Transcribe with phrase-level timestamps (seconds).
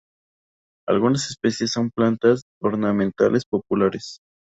[0.89, 4.17] Algunas especies son plantas ornamentales populares.